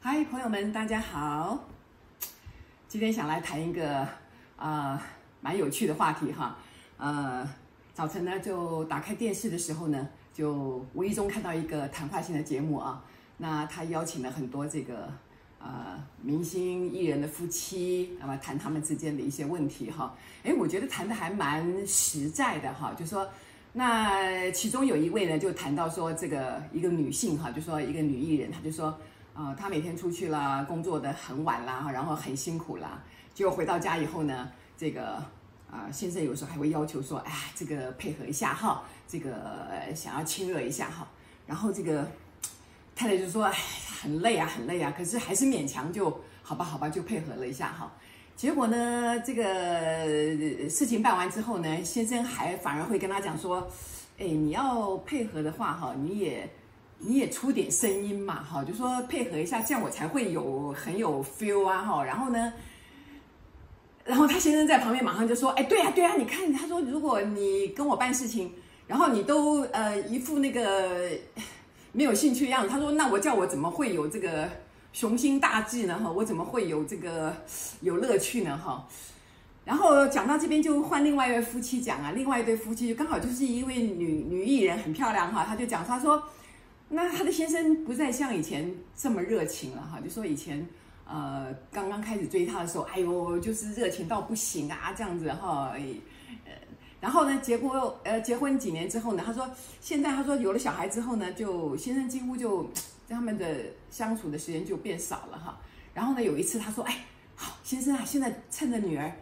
[0.00, 1.64] 嗨，朋友们，大家好。
[2.88, 4.08] 今天想来谈一个啊、
[4.56, 5.00] 呃、
[5.40, 6.56] 蛮有趣的话题哈。
[6.96, 7.48] 呃，
[7.92, 13.02] 早晨呢就打开电视的时候呢，就无意中看到一个谈话性的节目啊。
[13.38, 15.12] 那他邀请了很多这个。
[15.66, 20.14] 呃，明星艺人的夫妻，那么谈他们之间的一些问题哈。
[20.42, 22.92] 哎，我觉得谈的还蛮实在的哈。
[22.98, 23.26] 就说，
[23.72, 28.94] 那其中有一位呢，就谈到说，这个一个女性哈，就说一个女艺人，她就说，
[29.32, 33.02] 啊、她每天出去了，工作的很晚啦，然后很辛苦啦，
[33.32, 35.14] 结果回到家以后呢，这个
[35.70, 39.32] 啊、先生有时候还会要求说，哎，这个配合一下哈，这个
[39.94, 41.08] 想要亲热一下哈，
[41.46, 42.06] 然后这个。
[42.94, 43.52] 太太就说：“哎，
[44.02, 47.92] 很累啊，很累啊，可是还是勉强就好吧，好吧，就配合了一下哈。
[48.36, 53.68] 结果呢，这个事情办完之后呢，先生还反而会跟他讲说
[54.18, 56.48] ：‘哎，你要配合的话哈，你也
[56.98, 62.52] 你也出点声音嘛哈，就说配合一下，这样我才会有很有 feel 啊哈。’然后呢，
[64.04, 68.52] 然后他先生在旁边马上就说：‘哎，对啊，对啊，你看，他说如果你跟我办事情，
[68.86, 71.10] 然后你都呃一副那个。’
[71.94, 74.50] 没有兴趣的样子，他说：“那我叫我怎么会有这个
[74.92, 75.96] 雄心大志呢？
[76.02, 77.32] 哈，我怎么会有这个
[77.82, 78.58] 有乐趣呢？
[78.58, 78.86] 哈。”
[79.64, 86.22] 然后讲到这边，就换另外一位夫妻讲啊，另外一对夫妻就刚好就是一位女女艺人，很漂亮哈，他就讲他说
[86.90, 90.66] ：“那他的先生不再像以前这么热情了哈，就说以前
[91.06, 95.72] 呃刚刚开始追她的时候，哎呦就是热情到不行啊，这样子哈。”
[97.04, 97.70] 然后呢，结婚
[98.02, 99.46] 呃，结婚几年之后呢，他说
[99.78, 102.66] 现在他说有了小孩之后呢，就先生几乎就
[103.06, 103.46] 他们的
[103.90, 105.58] 相处的时间就变少了哈。
[105.92, 107.04] 然后呢，有一次他说，哎，
[107.36, 109.12] 好先生啊，现在趁着女儿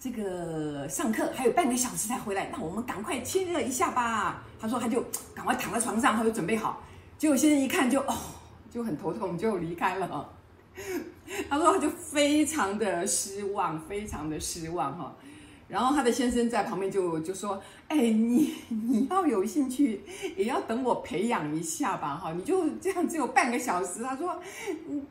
[0.00, 4.42] 这个上课还有半个小时才回来，那我们赶快亲热一下吧。
[4.58, 5.00] 他说他就
[5.32, 6.82] 赶快躺在床上，他就准备好。
[7.18, 8.16] 结果先生一看就哦，
[8.68, 10.28] 就很头痛，就离开了。
[11.48, 15.14] 他说他就非常的失望，非常的失望哈。
[15.68, 20.00] 然后他的先生在旁边就就说：“哎，你你要有兴趣，
[20.34, 24.40] 也要等我培养一下吧，哈，你就这样只有半个小时。”他说：“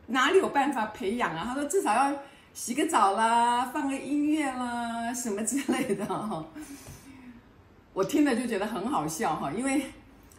[0.07, 2.19] 哪里有办法培养啊？”他说：“至少要
[2.55, 6.43] 洗个澡啦，放个音乐啦，什么之类的。”哈，
[7.93, 9.83] 我听了就觉得很好笑哈，因为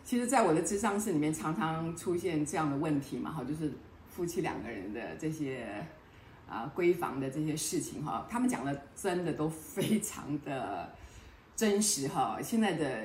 [0.04, 3.72] 其实在我的智商室里面常常出现这样的问题嘛，哈，就是
[4.10, 5.86] 夫妻两个人的这些。
[6.48, 10.90] 啊，闺房的这些事情哈，他们讲的真的都非常的
[11.54, 12.38] 真实哈。
[12.42, 13.02] 现在的，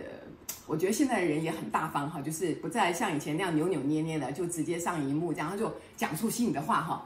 [0.66, 7.06] 我觉得现在的人也很大方哈，就是不再像以前那样扭扭捏捏的，就直接上荧幕这样，他就讲出心里的话哈。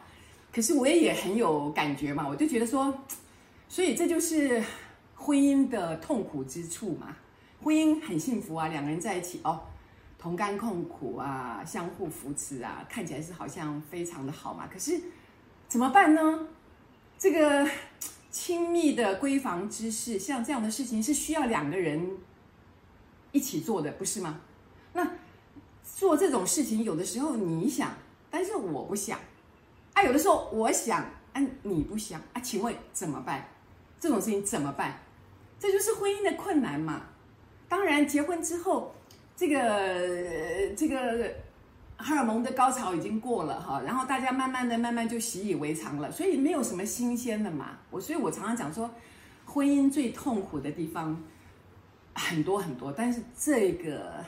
[0.53, 2.93] 可是我也也很有感觉嘛，我就觉得说，
[3.67, 4.63] 所以这就是
[5.15, 7.17] 婚姻的痛苦之处嘛。
[7.63, 9.61] 婚姻很幸福啊，两个人在一起哦，
[10.19, 14.69] 同甘共苦啊，相互扶持啊，看起来是好像非常的好嘛。
[14.71, 15.01] 可是。
[15.67, 16.47] 怎么办呢？
[17.19, 17.69] 这个
[18.31, 22.17] 亲密的闺房之事，像这样的事情是需要两个人
[23.31, 24.39] 一起做的，不是吗？
[24.93, 25.05] 那
[25.83, 27.97] 做这种事情，有的时候你想，
[28.29, 29.19] 但是我不想，
[29.93, 33.49] 啊，有的时候我想，啊，你不想，啊，请问怎么办？
[33.99, 35.01] 这种事情怎么办？
[35.59, 37.07] 这就是婚姻的困难嘛。
[37.67, 38.95] 当然，结婚之后，
[39.35, 41.46] 这个这个。
[41.99, 47.79] 荷尔蒙的高潮已经过了哈，然后大家慢慢的、慢慢就习以为常了，所以没有什么新鲜的嘛。
[47.89, 48.89] 我所以，我常常讲说，
[49.45, 51.19] 婚姻最痛苦的地方
[52.13, 54.23] 很多很多，但是这个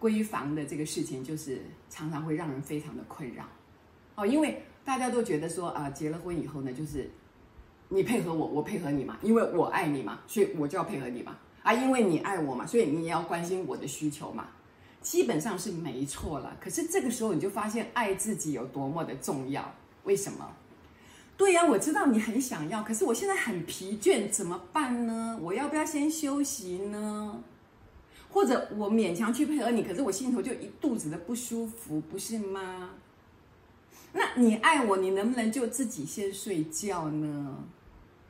[0.00, 3.44] 闺房的这个事情，就是常常会让人非常的困扰
[4.16, 7.08] 哦，因为大家都觉得说啊，结了婚以后呢，就是
[7.88, 14.48] 你配合我，我配合你嘛，因为我爱你嘛，所以我就要配合你嘛，啊，因为你爱我嘛，所以你也要关心我的需求嘛。
[15.04, 19.74] 基本上是没错了，可是这个时候你就发现爱自己有多么的重要。
[20.04, 20.50] 为什么？
[21.36, 25.38] 对呀，我知道你很想要，可是我现在很疲倦，怎么办呢？
[25.42, 27.42] 我要不要先休息呢？
[28.30, 32.90] 或者我勉强去配合你，可是我心头就一肚子的不舒服，不是吗？
[34.14, 37.62] 那你爱我，你能不能就自己先睡觉呢？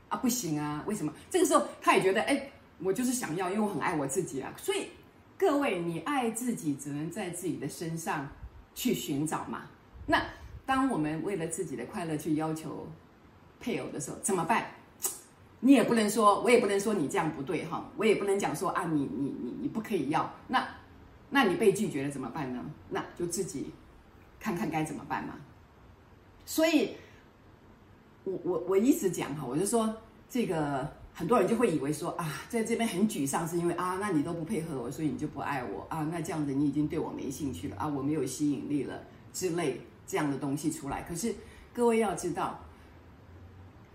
[0.09, 1.13] 啊，不行啊，为什么？
[1.31, 2.51] 这个时候他也觉得，哎，
[2.83, 4.89] 我就是想要，因为我很爱我自己啊，所以。
[5.37, 8.29] 各位，你爱自己只能在自己的身上
[8.75, 9.63] 去寻找嘛。
[10.07, 10.23] 那
[10.65, 12.87] 当我们为了自己的快乐去要求
[13.61, 14.67] 配偶的时候，怎么办？
[15.61, 20.31] 你也不能说，我也不能说你这样不对哈，我也不能讲说啊，你你你你不可以要。
[20.49, 20.67] 那
[21.31, 22.65] 那你被拒绝了怎么办呢？
[22.91, 23.73] 那就自己
[24.39, 25.35] 看看该怎么办嘛。
[26.47, 26.97] 所以，
[28.25, 29.97] 我我我一直讲哈，我就说
[30.29, 30.87] 这个
[31.17, 39.01] 很多人就会以为说啊，在这边很沮丧，是因为啊，那你都不配合我，所以你就不爱我啊，那这样子你已经对我没兴趣了啊，我没有吸引力了
[39.33, 41.03] 之类这样的东西出来。
[41.09, 41.33] 可是
[41.73, 42.59] 各位要知道，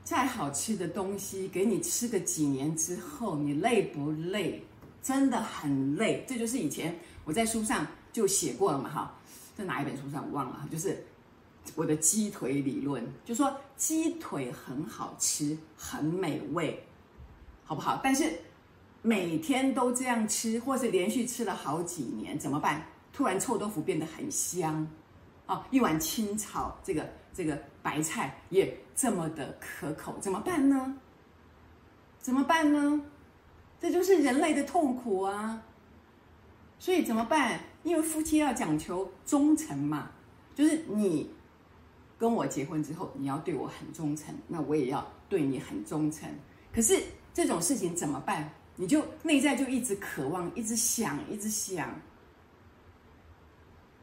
[0.01, 4.63] 再好吃的东西给你吃个几年之后，你累不累？
[5.01, 6.23] 真的很累。
[6.25, 9.13] 这就是以前我在书上就写过了嘛，哈，
[9.57, 11.03] 在哪一本书上我忘了，就是
[11.75, 16.81] 我的鸡腿理论，就说鸡腿很好吃，很美味。
[17.69, 17.99] 好不好？
[18.03, 18.33] 但是
[19.03, 22.83] 每天都这样吃，或是连续吃了好几年，怎么办？
[23.13, 24.87] 突然臭豆腐变得很香，
[25.45, 30.97] 啊，一碗清炒这个这个白菜也这么的可口，怎么办呢？
[32.17, 32.99] 怎么办呢？
[33.79, 35.61] 这就是人类的痛苦啊！
[36.79, 37.59] 所以怎么办？
[37.83, 40.09] 因为夫妻要讲求忠诚嘛，
[40.55, 41.29] 就是你
[42.17, 46.27] 跟我结婚之后，你要对我很忠诚，那我也要对你很忠诚。
[46.73, 46.99] 可是。
[47.33, 48.49] 这种事情怎么办？
[48.75, 51.93] 你就内在就一直渴望，一直想，一直想，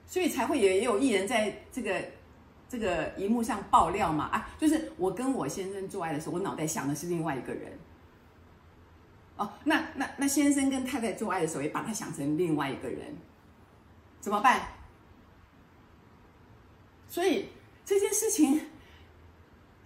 [0.07, 2.05] 所以才会也有艺人在这个
[2.69, 7.73] 这个荧幕上爆料嘛啊，就是我跟我先生做爱的时候，我脑袋想的是另外一个人。
[9.39, 13.17] 哦，那那那先生跟太太做爱的时候，也把他想成另外一个人，
[14.21, 14.61] 怎么办？
[17.09, 17.49] 所以
[17.83, 18.61] 这件事情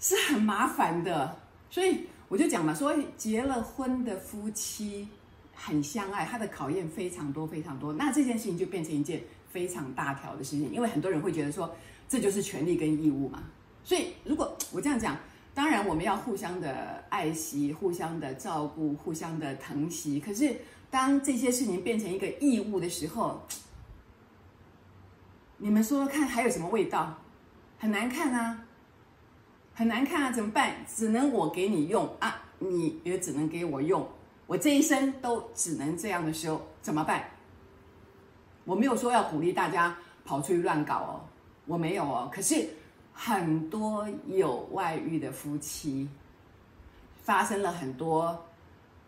[0.01, 1.41] 是很麻烦的，
[1.71, 2.09] 所以。
[2.31, 5.09] 我就讲嘛，说结了婚的夫妻
[5.53, 7.93] 很相爱，他的考验非常多非常多。
[7.93, 11.75] 那这件事情就变成一件非常大条的事情，因为很多人会觉得说，
[12.09, 13.43] 这就是权利跟义务嘛。
[13.83, 15.19] 所以如果我这样讲，
[15.53, 20.21] 当然我们要互相的爱惜、互相的照顾、互相的疼惜。
[20.21, 20.55] 可是
[20.89, 23.43] 当这些事情变成一个义务的时候，
[25.57, 27.19] 你们说说看，还有什么味道？
[27.77, 28.67] 很难看啊。
[29.81, 30.75] 很难看啊，怎么办？
[30.87, 34.07] 只能我给你用啊，你也只能给我用。
[34.47, 37.25] 我这一生都只能这样的时候，怎么办？
[38.67, 41.21] 我没有说要鼓励大家跑出去乱搞哦，
[41.65, 42.29] 我没有哦。
[42.31, 42.69] 可是
[43.15, 46.07] 很多有外遇的夫妻，
[47.23, 48.39] 发生了很多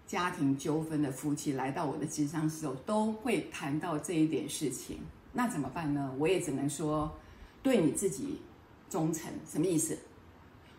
[0.06, 5.00] 家庭纠纷的夫妻，来到我的咨商时候，都会谈到这一点事情。
[5.34, 6.14] 那怎么办呢？
[6.18, 7.14] 我也只能说，
[7.62, 8.40] 对你自己
[8.88, 9.98] 忠诚，什么意思？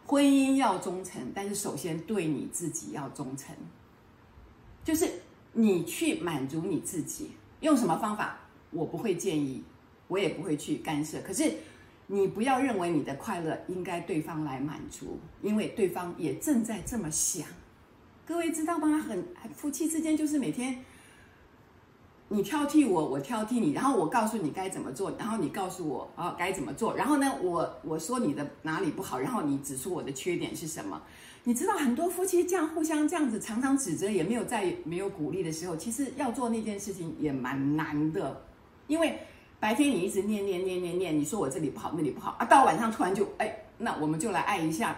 [0.06, 3.56] 婚姻要忠诚，但是首先对你自己要忠诚，
[4.84, 5.10] 就是
[5.54, 8.40] 你去满足你自己，用什么方法，
[8.72, 9.64] 我不会建议，
[10.08, 11.22] 我也不会去干涉。
[11.22, 11.52] 可是
[12.08, 17.48] 你不要认为你的快乐应该对方来满足，因为对方也正在这么想。
[18.26, 19.00] 各位知道吗？
[19.00, 20.84] 很夫妻之间就是每天。
[22.34, 31.00] 你挑剔我，我挑剔你，然后我告诉你该怎么做，然后你告诉我啊该怎么做，然后呢，我我说你的哪里不好，然后你指出我的缺点是什么？
[31.44, 38.42] 你知道很多夫妻这样互相这样子，常常指责，也没有在没有鼓励的时候，其实要做那件事情也蛮难的，
[38.88, 39.20] 因为
[39.60, 44.96] 白天你一直念念念念念，你说我这里不好，那里不好啊，到晚上突然就哎，那我们就来爱一下，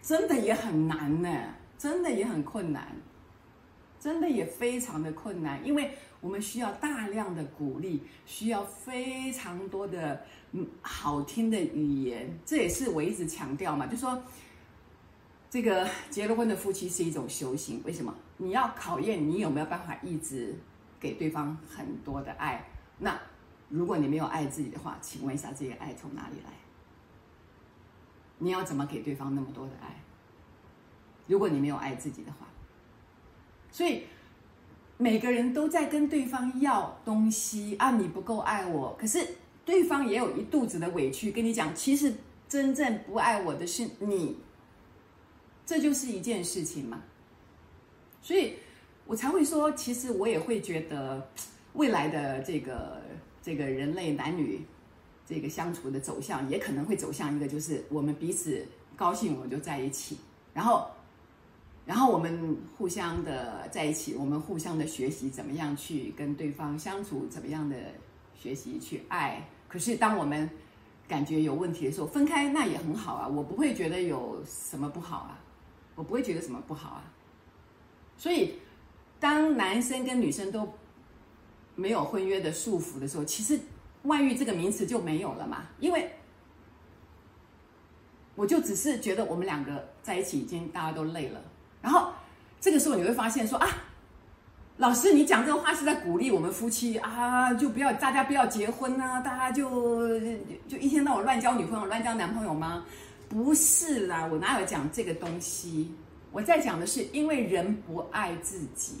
[0.00, 1.28] 真的也很难呢，
[1.76, 2.86] 真的也很困难。
[4.00, 5.90] 真的也非常的困难，因为
[6.20, 12.38] 我们需要大量的鼓励，需要非常多的嗯好听的语言。
[12.46, 14.22] 这也是我一直强调嘛，就说
[15.50, 17.82] 这个结了婚的夫妻是一种修行。
[17.84, 18.14] 为什么？
[18.36, 20.54] 你要考验你有没有办法一直
[21.00, 22.64] 给对方很多的爱。
[22.98, 23.18] 那
[23.68, 26.52] 如果你没有爱自己的话，请问一下，这些爱从哪里来？
[28.38, 30.02] 你要怎么给对方那么多的爱？
[31.26, 32.46] 如果你没有爱自己的话。
[33.78, 34.02] 所以
[34.96, 39.24] 每个人都在跟对方要东西啊，你不够爱我，可是
[39.64, 42.12] 对方也有一肚子的委屈跟你讲，其实
[42.48, 44.36] 真正不爱我的是你，
[45.64, 47.00] 这就是一件事情嘛。
[48.20, 48.54] 所以
[49.06, 51.30] 我才会说，其实我也会觉得
[51.74, 53.00] 未来的这个
[53.40, 54.60] 这个人类男女
[55.24, 58.66] 这个相处的走向，也可能会走向一个，就是我们彼此
[58.96, 60.18] 高兴，我们就在一起，
[60.52, 60.84] 然后。
[61.88, 67.76] 然后我们互相的在一起，我们互相的学习怎么样去跟对方相处，怎么样的
[68.34, 69.42] 学习去爱。
[69.66, 70.46] 可是当我们
[71.08, 75.40] 感觉有问题的时候，分开那也很好啊，我不会觉得有什么不好啊，
[75.94, 77.04] 我不会觉得什么不好啊。
[78.18, 78.52] 所以，
[79.18, 80.68] 当男生跟女生都
[81.74, 83.58] 没有婚约的束缚的时候，其实
[84.02, 86.06] 外遇这个名词就没有了嘛，因为
[88.34, 91.40] 我就只是觉得我们两个在一起已经大家都累了。
[91.80, 92.12] 然后
[92.60, 93.68] 这个时候你会发现说啊，
[94.76, 100.08] 老师你讲这个话是在鼓励我们夫妻啊，就不要大家不要结婚啊，大家就
[100.68, 102.84] 就一天到晚乱交女朋友、乱交男朋友吗？
[103.28, 105.92] 不是啦，我哪有讲这个东西？
[106.30, 108.98] 我在讲的是，因为人不爱自己，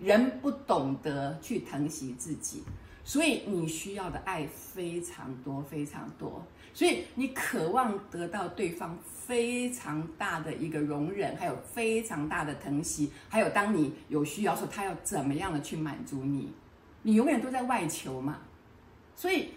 [0.00, 2.62] 人不懂得去疼惜自己，
[3.10, 6.46] 所以你需要的爱非常多，非常多。
[6.72, 16.52] 所以你渴望得到对方非常大的一个容忍，还有非常大的疼惜，还有当你有需要时候，他要怎么样的去满足你？
[17.02, 18.42] 你永远都在外求嘛。
[19.16, 19.54] 所以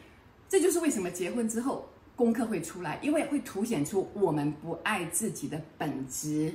[0.49, 6.51] 这就是为什么结婚之后功课会出来，因为会凸显出我们不爱自己的本质。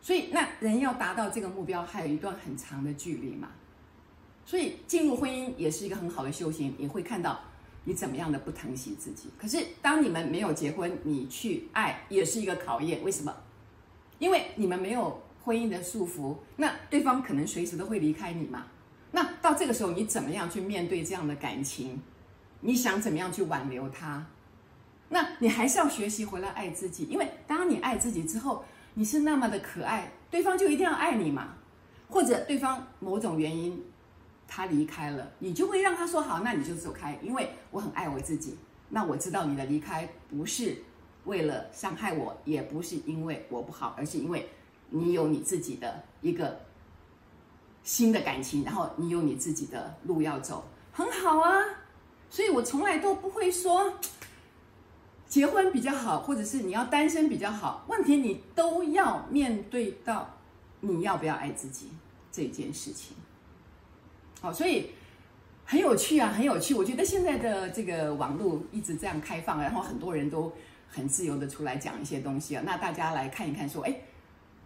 [0.00, 3.50] 所以那人要达到这个目标，还有一段很长的距离嘛。
[4.50, 7.38] 所以进入婚姻也是一个很好的修行，你会看到。
[7.84, 9.30] 你怎么样的不疼惜自己？
[9.38, 13.00] 可是当你们没有结婚，你去爱也是一个考验。
[13.04, 13.32] 为什么？
[14.18, 18.66] 因为你们没有婚姻的束缚，那对方可能随时都会离开你嘛。
[19.12, 22.00] 那到这个时候，你怎么样去面对这样的感情？
[22.62, 24.26] 你想怎么样去挽留他？
[25.10, 28.64] 那你还是要学习回来爱自己，因为当你爱自己之后，
[28.94, 31.54] 你是那么的可爱，对方就一定要爱你嘛。
[32.08, 33.80] 或者对方某种原因。
[34.52, 38.58] 他离开了，你就会让他说好，那你就走开，因为我很爱我自己。
[38.88, 40.82] 那我知道你的离开不是
[41.24, 44.50] 为了伤害我，也不是因为我不好，而是因为
[44.88, 46.62] 你有你自己的一个
[47.84, 51.62] 新的感情，然后你有你自己的路要走，很好啊。
[52.28, 53.94] 所以我从来都不会说
[55.28, 57.84] 结婚比较好，或者是你要单身比较好。
[57.88, 60.28] 问题你都要面对到
[60.80, 61.90] 你要不要爱自己
[62.32, 63.16] 这件事情。
[64.40, 64.90] 好，所以
[65.66, 66.72] 很有趣啊，很有趣。
[66.74, 70.50] 我觉得现在的这个网络一直这样开放，然后很多人都
[70.88, 72.62] 很自由的出来讲一些东西啊。
[72.64, 73.94] 那大家来看一看，说，哎，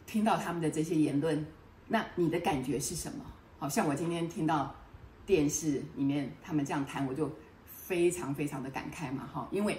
[0.07, 1.45] 听到他们的这些言论，
[1.89, 3.25] 那你的感觉是什么？
[3.59, 4.73] 好像我今天听到
[5.27, 7.29] 电视里面他们这样谈，我就
[7.67, 9.77] 非常非常的感慨嘛，哈，因为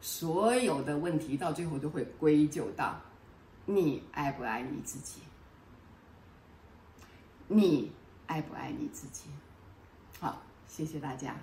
[0.00, 3.00] 所有的问题到最后都会归咎到
[3.64, 5.20] 你爱不爱你自己，
[7.48, 7.90] 你。
[8.26, 9.30] 爱不爱你自己？
[10.20, 11.34] 好，谢谢大家。